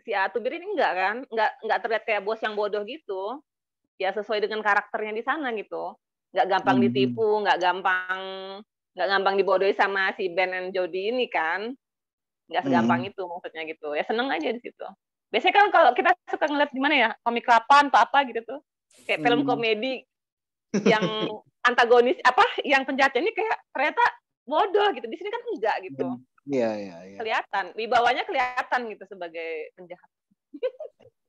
[0.00, 3.40] si Atubir ini enggak kan, enggak enggak terlihat kayak bos yang bodoh gitu.
[4.00, 5.94] Ya sesuai dengan karakternya di sana gitu.
[6.32, 6.84] Enggak gampang Hmm.
[6.88, 8.20] ditipu, enggak gampang
[8.96, 11.76] enggak gampang dibodohi sama si Ben and Jody ini kan.
[12.48, 13.92] Enggak segampang itu maksudnya gitu.
[13.96, 14.86] Ya seneng aja di situ.
[15.32, 18.60] Biasanya kan kalau kita suka ngeliat di mana ya, komik lapan atau apa gitu tuh.
[19.08, 19.48] Kayak film Hmm.
[19.48, 20.04] komedi
[20.84, 21.04] yang
[21.62, 24.04] antagonis apa yang penjahatnya ini kayak ternyata
[24.42, 25.06] bodoh gitu.
[25.06, 26.06] Di sini kan enggak gitu.
[26.50, 27.18] Iya, iya, iya.
[27.22, 30.10] Kelihatan, wibawanya kelihatan gitu sebagai penjahat.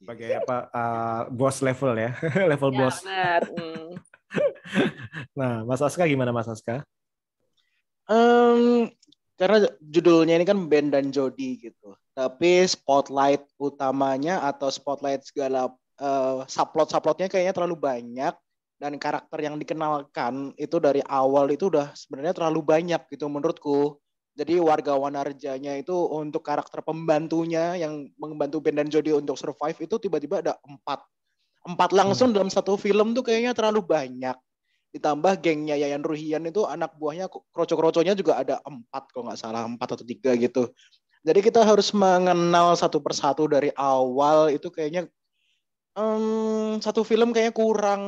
[0.04, 2.12] sebagai apa uh, bos level ya
[2.52, 3.42] level Ya, bos benar.
[3.54, 3.94] Hmm.
[5.38, 6.82] nah Mas Aska gimana Mas Aska
[8.10, 8.92] Em,
[9.40, 11.96] karena judulnya ini kan Ben dan Jody gitu.
[12.12, 18.34] Tapi spotlight utamanya atau spotlight segala eh, subplot-subplotnya kayaknya terlalu banyak
[18.84, 23.96] dan karakter yang dikenalkan itu dari awal itu udah sebenarnya terlalu banyak gitu menurutku.
[24.36, 29.96] Jadi warga Wanarjanya itu untuk karakter pembantunya yang membantu Ben dan Jody untuk survive itu
[29.96, 31.00] tiba-tiba ada empat.
[31.64, 34.36] Empat langsung dalam satu film tuh kayaknya terlalu banyak
[34.94, 39.98] ditambah gengnya Yayan Ruhian itu anak buahnya kroco-kroconya juga ada empat kalau nggak salah empat
[39.98, 40.70] atau tiga gitu
[41.26, 45.10] jadi kita harus mengenal satu persatu dari awal itu kayaknya
[45.98, 48.04] em, satu film kayaknya kurang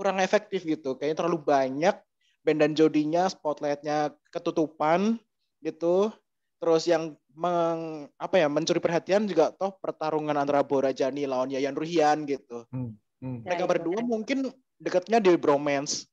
[0.00, 0.96] kurang efektif gitu.
[0.96, 1.92] Kayaknya terlalu banyak
[2.40, 5.20] Ben dan Jodinya spotlightnya ketutupan
[5.60, 6.08] gitu.
[6.56, 11.76] Terus yang meng, apa ya mencuri perhatian juga toh pertarungan antara Bora Jani lawan Yayan
[11.76, 12.64] Ruhian gitu.
[12.72, 12.96] Hmm.
[13.20, 14.08] mereka Ya, itu berdua kan.
[14.08, 14.38] mungkin
[14.80, 16.08] dekatnya di bromance.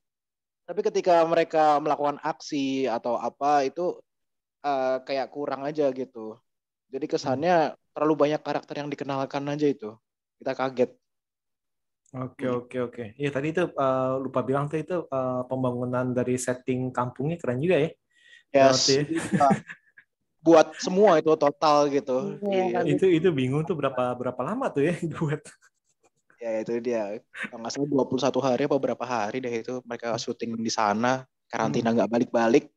[0.67, 3.95] Tapi ketika mereka melakukan aksi atau apa itu
[4.67, 6.35] eh, kayak kurang aja gitu.
[6.91, 9.95] Jadi kesannya terlalu banyak karakter yang dikenalkan aja itu.
[10.39, 10.91] Kita kaget
[12.15, 12.63] Oke Hmm.
[12.63, 13.03] oke oke.
[13.19, 17.83] Iya tadi itu uh, lupa bilang tuh itu uh, pembangunan dari setting kampungnya keren juga
[17.83, 17.89] ya.
[18.55, 19.47] yes Berarti Kita
[20.39, 22.79] buat semua itu total gitu Iya, Iya.
[22.87, 25.43] itu itu bingung tuh berapa berapa lama tuh ya buat.
[26.37, 27.17] ya itu dia
[27.49, 31.89] kalau nggak salah 21 hari apa berapa hari deh itu mereka syuting di sana karantina
[31.91, 32.69] nggak balik-balik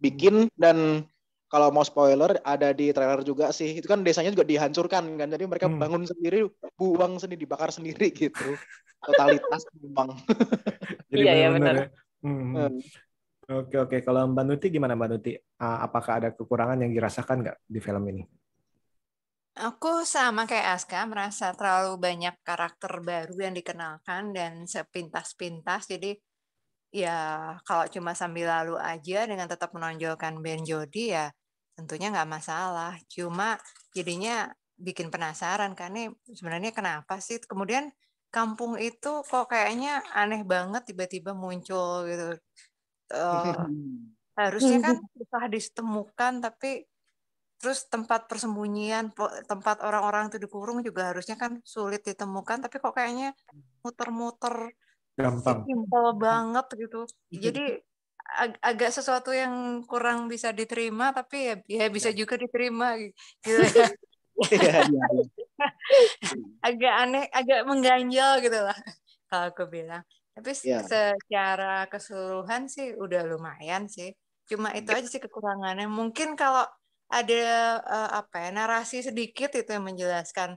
[0.00, 1.04] bikin dan
[1.52, 5.44] kalau mau spoiler ada di trailer juga sih itu kan desanya juga dihancurkan kan jadi
[5.44, 5.80] mereka Hmm.
[5.82, 6.48] bangun sendiri
[6.80, 8.56] buang sendiri dibakar sendiri gitu
[9.04, 10.08] totalitas memang
[11.12, 11.74] Jadi Iya, benar-benar benar.
[11.76, 11.86] ya.
[12.24, 12.40] Hmm.
[12.56, 12.72] Hmm.
[13.52, 13.96] Oke oke.
[14.06, 15.32] Kalau Mbak Nuti gimana Mbak Nuti?
[15.36, 18.22] Uh, apakah ada kekurangan yang dirasakan nggak di film ini?
[19.52, 25.84] Aku sama kayak Aska merasa terlalu banyak karakter baru yang dikenalkan dan sepintas-pintas.
[25.92, 26.16] Jadi
[26.88, 31.28] ya kalau cuma sambil lalu aja dengan tetap menonjolkan Ben Jody ya
[31.76, 32.96] tentunya nggak masalah.
[33.08, 33.58] Cuma
[33.96, 37.92] jadinya bikin penasaran kan nih sebenarnya kenapa sih kemudian
[38.32, 42.36] kampung itu kok kayaknya aneh banget tiba-tiba muncul gitu.
[43.12, 43.54] Eh,
[44.40, 46.88] harusnya kan susah ditemukan tapi
[47.60, 49.14] terus tempat persembunyian
[49.46, 53.36] tempat orang-orang itu dikurung juga harusnya kan sulit ditemukan tapi kok kayaknya
[53.86, 54.74] muter-muter
[55.14, 55.62] Gampang.
[55.68, 57.78] simpel banget gitu jadi
[58.38, 62.96] ag- agak sesuatu yang kurang bisa diterima tapi ya, ya bisa juga diterima
[63.44, 63.88] gitu ya.
[64.42, 65.24] Iya, iya, iya.
[66.66, 68.74] agak aneh agak mengganjal gitu lah
[69.28, 70.80] kalau aku bilang tapi Iya.
[70.88, 74.16] secara keseluruhan sih udah lumayan sih
[74.48, 76.64] cuma itu aja sih kekurangannya mungkin kalau
[77.12, 77.42] ada
[77.84, 80.56] eh, apa ya narasi sedikit itu yang menjelaskan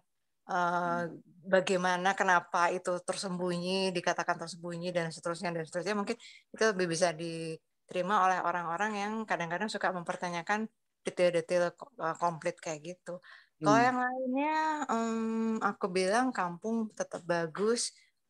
[0.50, 1.02] eh,
[1.46, 6.18] bagaimana kenapa itu tersembunyi dikatakan tersembunyi dan seterusnya dan seterusnya mungkin
[6.54, 10.70] itu lebih bisa diterima oleh orang-orang yang kadang-kadang suka mempertanyakan
[11.06, 13.22] detail-detail eh, komplit kayak gitu
[13.66, 13.88] kalau Hmm.
[13.88, 14.54] yang lainnya,
[14.94, 17.82] em, aku bilang kampung tetap bagus,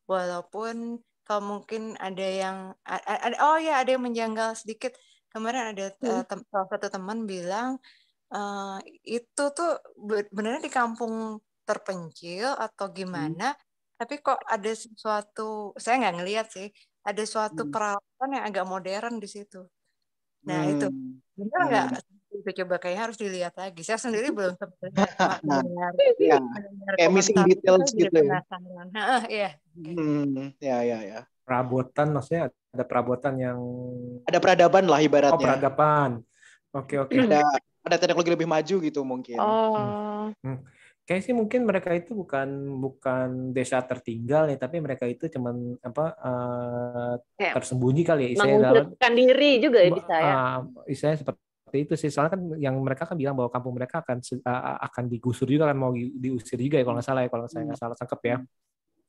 [0.08, 4.96] walaupun kalau mungkin ada yang, ada, oh ya ada yang menjanggal sedikit.
[5.28, 7.76] Kemarin ada eh, tem- salah satu teman bilang
[8.34, 8.76] eh,
[9.18, 9.70] itu tuh
[10.08, 13.44] be- beneran di kampung terpencil atau gimana,
[13.98, 16.68] tapi kok ada sesuatu, saya nggak ngelihat sih,
[17.02, 17.72] ada suatu Hmm.
[17.74, 19.60] peralatan yang agak modern di situ.
[20.46, 21.18] Nah itu Hmm.
[21.38, 21.68] benar Hmm.
[21.70, 21.86] nggak?
[22.36, 23.80] Itu coba kayaknya harus dilihat lagi.
[23.82, 24.76] Saya sendiri belum sempat
[25.42, 25.90] mendengar
[26.54, 28.38] mendengar Kayak missing details gitu ya.
[29.32, 29.50] iya.
[29.76, 31.20] Hmm, ya ya ya.
[31.46, 33.58] Perabotan maksudnya ada perabotan yang
[34.28, 35.38] Ada peradaban lah oh ibaratnya.
[35.40, 36.10] peradaban.
[36.74, 37.14] Oke oke.
[37.16, 37.40] Ada
[37.86, 39.38] ada teknologi lebih maju gitu mungkin.
[39.38, 40.34] Oh,
[41.06, 46.06] kayak sih mungkin mereka itu bukan bukan desa tertinggal ya, tapi mereka itu cuman apa
[46.18, 50.34] uh, tersembunyi kali ya istilahnya mengungkapkan diri juga ya bisa ya.
[50.34, 50.58] Uh,
[50.90, 52.10] istilahnya seperti itu sih.
[52.10, 55.78] Soalnya kan yang mereka kan bilang bahwa kampung mereka akan uh, akan digusur juga kan
[55.78, 58.36] mau diusir juga ya kalau nggak salah ya kalau saya nggak salah tangkap ya.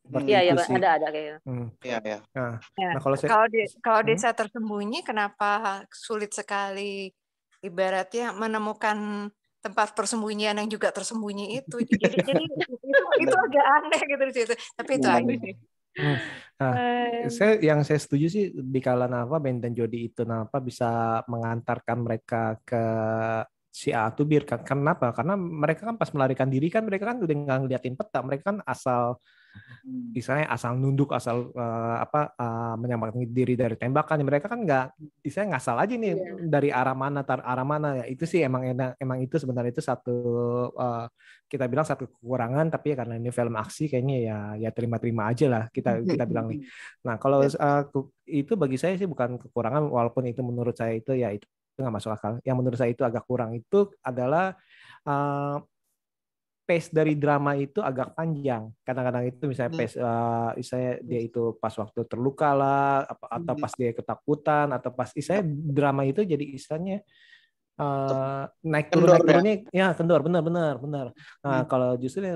[0.08, 1.38] Iya, iya, ada ada kayaknya.
[1.44, 1.68] Hmm.
[1.84, 2.20] Iya, iya.
[2.32, 2.90] Nah, ya.
[2.96, 4.08] nah kalau saya, kalau, di, kalau hmm?
[4.08, 7.12] desa tersembunyi kenapa sulit sekali
[7.60, 9.28] ibaratnya menemukan
[9.62, 11.78] tempat persembunyian yang juga tersembunyi itu.
[12.02, 14.54] Jadi, jadi itu, itu agak aneh gitu di situ.
[14.78, 15.08] Tapi itu.
[15.98, 16.18] Hmm.
[16.62, 16.74] Nah,
[17.34, 21.98] saya yang saya setuju sih di kala Nava Ben dan Jody itu Nava bisa mengantarkan
[22.02, 22.84] mereka ke
[23.74, 25.14] si A tuh bir kenapa?
[25.14, 28.58] Karena mereka kan pas melarikan diri kan mereka kan udah nggak ngeliatin peta, mereka kan
[28.66, 29.22] asal.
[29.88, 35.56] Misalnya asal nunduk asal uh, apa uh, menyelamatkan diri dari tembakan mereka kan nggak misalnya
[35.56, 36.44] nggak salah aja nih yeah.
[36.44, 38.04] dari arah mana tar arah mana.
[38.04, 40.18] Ya itu sih emang enak emang itu sebenarnya itu satu
[40.76, 41.08] uh,
[41.48, 45.46] kita bilang satu kekurangan tapi ya karena ini film aksi kayaknya ya ya terima-terima aja
[45.48, 46.60] lah kita kita bilang nih.
[47.08, 47.84] Nah kalau uh,
[48.28, 51.48] itu bagi saya sih bukan kekurangan walaupun itu menurut saya itu ya itu
[51.80, 52.34] nggak masuk akal.
[52.44, 54.52] Yang menurut saya itu agak kurang itu adalah
[55.08, 55.64] uh,
[56.68, 58.68] pace dari drama itu agak panjang.
[58.84, 59.80] Kadang-kadang itu misalnya hmm.
[59.80, 63.64] pace, uh, misalnya dia itu pas waktu terluka lah, atau hmm.
[63.64, 67.08] pas dia ketakutan, atau pas misalnya drama itu jadi istilahnya
[67.80, 69.24] uh, naik turun naik ya?
[69.24, 69.86] turunnya ya?
[69.88, 71.06] ya kendor benar benar benar.
[71.46, 71.68] Nah hmm.
[71.72, 72.28] kalau justru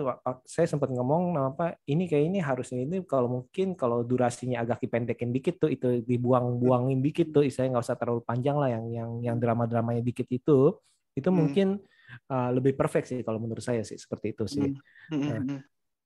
[0.48, 5.36] saya sempat ngomong apa ini kayak ini harusnya ini kalau mungkin kalau durasinya agak dipendekin
[5.36, 9.38] dikit tuh itu dibuang-buangin dikit tuh, istilahnya nggak usah terlalu panjang lah yang yang yang
[9.42, 10.80] drama-dramanya dikit itu
[11.12, 11.36] itu hmm.
[11.36, 11.68] mungkin
[12.32, 14.70] uh, lebih perfect sih kalau menurut saya sih seperti itu sih.
[15.12, 15.16] Hmm.
[15.16, 15.60] hmm nah, hmm.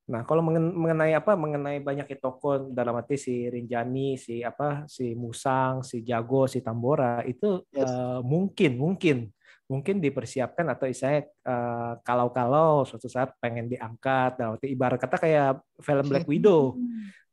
[0.05, 5.81] nah kalau mengenai apa mengenai banyaknya tokoh dalam arti si Rinjani, si apa si Musang,
[5.81, 7.89] si Jago, si Tambora itu yes.
[7.89, 9.17] uh, mungkin mungkin
[9.65, 15.57] mungkin dipersiapkan atau saya uh, kalau-kalau suatu saat pengen diangkat dalam arti ibarat kata kayak
[15.81, 16.77] film Black Widow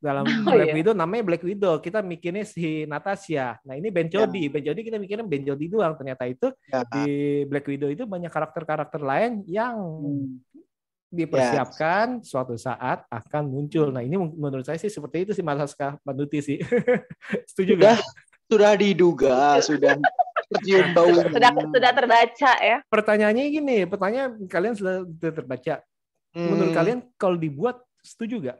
[0.02, 0.76] dalam oh, Black iya.
[0.82, 4.50] Widow namanya Black Widow kita mikirnya si Natasha nah ini Ben Jody ya.
[4.50, 6.82] Ben Jody kita mikirnya Ben Jody doang ternyata itu ya.
[6.90, 7.06] di
[7.46, 10.42] Black Widow itu banyak karakter-karakter lain yang hmm.
[11.06, 12.26] dipersiapkan ya.
[12.26, 16.42] suatu saat akan muncul nah ini menurut saya sih seperti itu sih Mas Haska Banduti
[16.42, 16.58] sih
[17.54, 17.98] setuju sudah, gak?
[18.50, 19.94] sudah diduga sudah
[20.50, 25.80] tercium bau sudah sudah terbaca ya pertanyaannya gini pertanyaan kalian sudah terbaca
[26.34, 26.48] hmm.
[26.50, 28.58] menurut kalian kalau dibuat setuju gak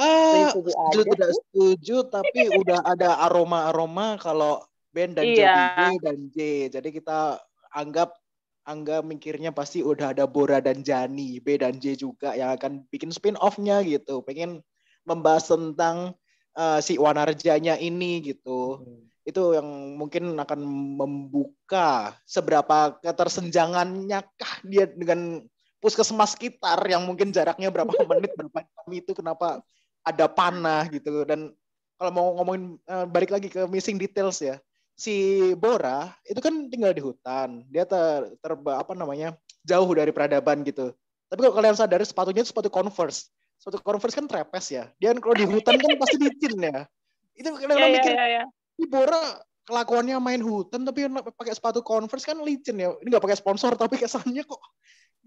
[0.00, 4.64] Ah, setuju tidak setuju, tapi udah ada aroma-aroma kalau
[4.96, 5.92] Ben dan iya.
[5.92, 6.66] B dan J.
[6.72, 7.36] Jadi kita
[7.76, 8.16] anggap
[8.64, 13.12] anggap mikirnya pasti udah ada Bora dan Jani, B dan J juga yang akan bikin
[13.12, 14.24] spin off-nya gitu.
[14.24, 14.64] Pengen
[15.04, 16.16] membahas tentang
[16.56, 18.80] uh, si Wanarjanya ini gitu.
[18.80, 19.04] Hmm.
[19.28, 20.60] Itu yang mungkin akan
[20.96, 25.44] membuka seberapa ketersenjangannya kah dia dengan
[25.80, 29.64] puskesmas sekitar yang mungkin jaraknya berapa menit berapa jam itu kenapa
[30.06, 31.52] ada panah gitu dan
[32.00, 34.56] kalau mau ngomongin uh, balik lagi ke missing details ya.
[34.96, 37.64] Si Bora itu kan tinggal di hutan.
[37.68, 40.92] Dia ter, ter apa namanya jauh dari peradaban gitu.
[41.28, 43.28] Tapi kalau kalian sadar sepatunya itu sepatu converse.
[43.60, 44.88] Sepatu converse kan trepes ya.
[44.96, 46.88] Dia kan kalau di hutan kan pasti licin ya.
[47.36, 48.44] Itu kadang-kadang yeah, mikir yeah, yeah,
[48.80, 48.88] yeah.
[48.88, 49.20] Bora
[49.68, 51.04] kelakuannya main hutan tapi
[51.36, 52.96] pakai sepatu converse kan licin ya.
[53.00, 54.60] Ini nggak pakai sponsor tapi kesannya kok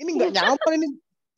[0.02, 0.88] ini nggak nyaman ini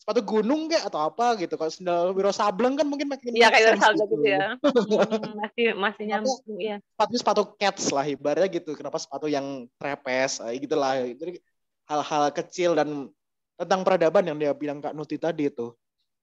[0.05, 1.57] sepatu gunung kayak atau apa gitu.
[1.57, 4.53] Kalau sendal Wiro Sableng kan mungkin makin Iya kayak Wiro Sableng gitu ya.
[4.61, 6.77] hmm, masih masih nyambung ya.
[6.93, 8.77] Sepatu sepatu cats lah ibaratnya gitu.
[8.77, 11.01] Kenapa sepatu yang trepes gitu lah.
[11.09, 11.41] Jadi
[11.89, 13.09] hal-hal kecil dan
[13.57, 15.73] tentang peradaban yang dia bilang Kak Nuti tadi itu.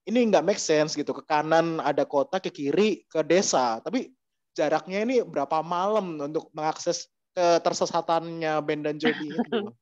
[0.07, 1.11] Ini nggak make sense gitu.
[1.11, 3.83] Ke kanan ada kota, ke kiri ke desa.
[3.83, 4.15] Tapi
[4.55, 9.75] jaraknya ini berapa malam untuk mengakses ketersesatannya Ben dan Jody itu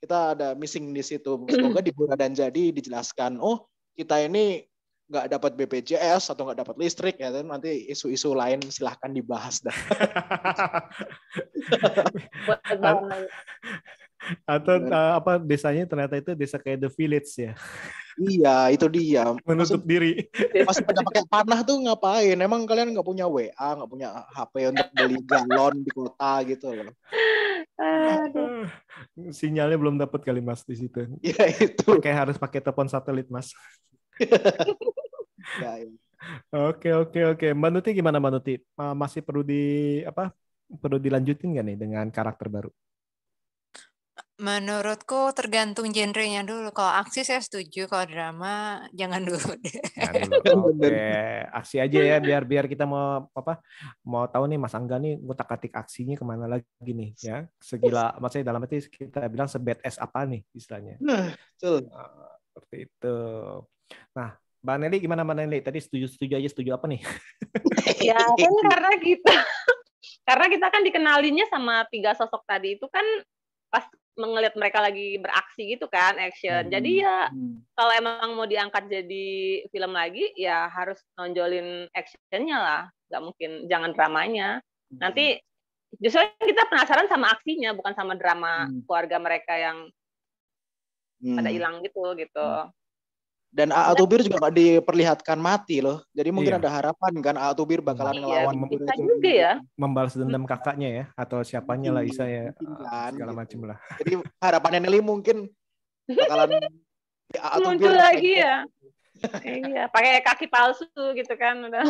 [0.00, 1.36] kita ada missing di situ.
[1.52, 4.64] Semoga di Bura dan Jadi dijelaskan, oh kita ini
[5.10, 9.74] nggak dapat BPJS atau nggak dapat listrik ya kan nanti isu-isu lain silahkan dibahas dah.
[14.46, 17.58] atau uh, apa desanya ternyata itu desa kayak The Village ya.
[18.20, 19.24] Iya, itu dia.
[19.48, 20.28] Menutup Maksud, diri.
[20.62, 22.36] Masih pada pakai panah tuh ngapain?
[22.36, 26.94] Emang kalian nggak punya WA, nggak punya HP untuk beli galon di kota gitu loh.
[27.80, 28.68] Aduh.
[29.32, 31.08] Sinyalnya belum dapat kali Mas di situ.
[31.24, 31.96] Iya itu.
[32.04, 33.56] Kayak harus pakai telepon satelit Mas.
[35.62, 35.88] ya, ya.
[36.52, 37.46] Oke oke oke.
[37.56, 38.54] Mbak Nuti gimana Mbak Nuti?
[38.76, 39.60] Masih perlu di
[40.04, 40.28] apa?
[40.68, 42.70] Perlu dilanjutin nggak nih dengan karakter baru?
[44.40, 46.72] Menurutku tergantung genrenya dulu.
[46.72, 49.76] Kalau aksi saya setuju, kalau drama jangan dulu deh.
[50.64, 50.96] Oke,
[51.52, 53.60] aksi aja ya biar biar kita mau apa
[54.00, 57.44] mau tahu nih Mas Angga nih ngutak-atik aksinya ke mana lagi nih ya.
[57.60, 60.96] Segila maksudnya dalam arti kita bilang sebet es apa nih istilahnya.
[61.04, 61.84] Nah, betul.
[62.48, 63.16] seperti itu.
[64.16, 65.58] Nah, Mbak Nelly gimana Mbak Nelly?
[65.60, 67.00] Tadi setuju-setuju aja setuju apa nih?
[68.08, 69.36] ya kan karena kita
[70.24, 73.04] karena kita kan dikenalinnya sama tiga sosok tadi itu kan
[73.70, 73.86] pas
[74.18, 76.68] mengelihat mereka lagi beraksi gitu kan action.
[76.68, 76.72] Hmm.
[76.74, 77.30] Jadi ya
[77.78, 79.28] kalau emang mau diangkat jadi
[79.72, 82.82] film lagi ya harus nonjolin actionnya lah.
[83.08, 84.60] Gak mungkin jangan dramanya.
[84.92, 85.38] Nanti
[86.02, 88.82] justru kita penasaran sama aksinya bukan sama drama Hmm.
[88.84, 89.88] keluarga mereka yang
[91.20, 91.36] Hmm.
[91.36, 92.48] pada hilang gitu gitu.
[93.50, 93.98] Dan A.A.
[93.98, 96.06] Tubir juga nggak diperlihatkan mati loh.
[96.14, 96.62] Jadi mungkin Iya.
[96.62, 97.50] ada harapan kan A.A.
[97.50, 99.02] Tubir bakalan Iya, ngelawan bisa itu.
[99.10, 99.52] juga ya.
[99.74, 103.40] Membalas dendam kakaknya ya atau siapanya lah Mungkin, Isa ya mungkin eh, kan, segala gitu.
[103.42, 103.78] macam lah.
[103.98, 105.36] Jadi harapannya Nelly mungkin
[106.06, 106.48] bakalan
[107.42, 107.56] A.A.
[107.56, 108.56] Tubir Muncul lagi ya.
[109.44, 111.82] iya, pakai kaki palsu gitu kan udah.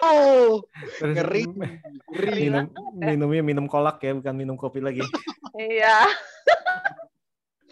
[0.00, 0.62] Oh,
[0.96, 1.42] Terus ngeri.
[2.08, 2.32] ngeri.
[2.46, 3.06] minum ya.
[3.10, 5.02] minumnya minum kolak ya bukan minum kopi lagi.
[5.52, 6.06] Iya.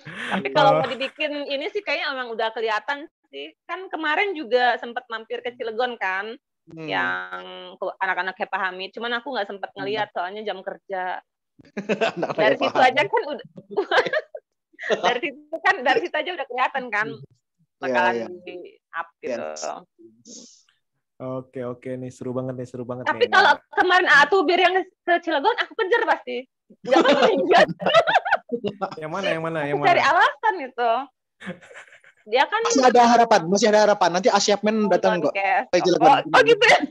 [0.07, 0.79] Tapi kalau Oh.
[0.79, 3.07] mau dibikin ini sih kayaknya emang udah kelihatan
[3.37, 3.47] sih.
[3.63, 6.33] Kan kemarin juga sempat mampir ke Cilegon kan,
[6.67, 6.83] Hmm.
[6.83, 7.43] yang
[7.77, 8.91] ke- anak-anaknya pahami.
[8.91, 11.21] Cuman aku nggak sempat ngeliat soalnya jam kerja.
[12.17, 13.47] Anak-anak Dari situ aja kan udah
[15.07, 17.09] dari situ kan dari situ aja udah kelihatan kan
[17.77, 18.27] bakalan iya.
[18.43, 18.57] di
[18.91, 19.41] up gitu.
[19.41, 20.67] Yes.
[21.17, 23.31] Oke oke nih seru banget nih seru banget Tapi nih.
[23.31, 26.45] kalau kemarin Atu Bir yang ke Cilegon aku kejar pasti.
[26.83, 27.69] Jangan minggat.
[28.99, 30.11] yang mana yang mana yang Aku cari mana?
[30.13, 30.91] alasan itu.
[32.27, 34.11] Dia kan Masih ada harapan, masih ada harapan.
[34.19, 35.31] Nanti Asyapmen datang kok.
[35.31, 35.71] Kayak.
[36.03, 36.79] Oh, oh gitu ya.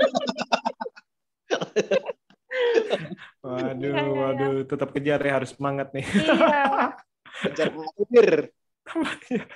[3.45, 4.15] Waduh Iya, iya, iya.
[4.15, 6.07] waduh tetap kejar ya harus semangat nih.
[6.07, 6.95] Iya.
[7.51, 8.37] Kejar.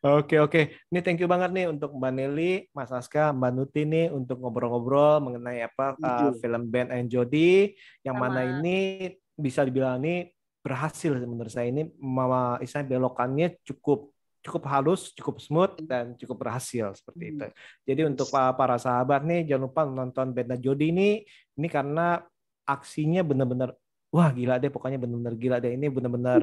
[0.00, 4.08] Oke oke, ini thank you banget nih untuk Mbak Nelly, Mas Aska, Mbak Nuti nih
[4.08, 8.32] untuk ngobrol-ngobrol mengenai apa uh, film Ben and Jody yang Sama.
[8.32, 10.32] mana ini bisa dibilang ini
[10.64, 14.08] berhasil menurut saya ini mama istilahnya belokannya cukup
[14.42, 17.46] cukup halus, cukup smooth dan cukup berhasil seperti itu.
[17.86, 21.22] Jadi untuk pa- para sahabat nih jangan lupa nonton Ben and Jody ini.
[21.54, 22.18] Ini karena
[22.66, 23.72] aksinya benar-benar
[24.12, 25.72] wah gila deh pokoknya benar-benar gila deh.
[25.78, 26.40] Ini benar-benar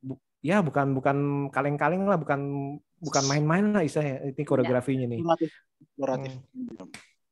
[0.00, 1.16] bu- ya bukan bukan
[1.54, 2.40] kaleng-kaleng lah bukan
[2.98, 5.20] bukan main-main lah istilahnya ini koreografinya nih.
[5.84, 6.32] Eksploratif.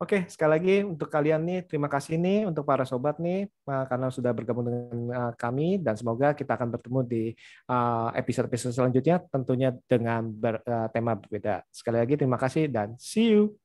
[0.00, 4.08] Oke, sekali lagi untuk kalian nih terima kasih nih untuk para sobat nih uh, karena
[4.08, 7.24] sudah bergabung dengan uh, kami dan semoga kita akan bertemu di
[7.68, 11.68] uh, episode-episode selanjutnya tentunya dengan ber- uh, tema berbeda.
[11.68, 13.60] Sekali lagi terima kasih dan see you.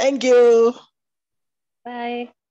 [0.00, 0.72] Thank you.
[1.84, 2.45] Bye.